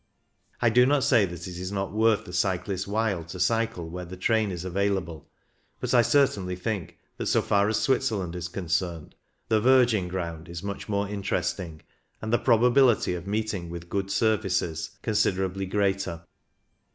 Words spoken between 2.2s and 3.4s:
the cyclist's while to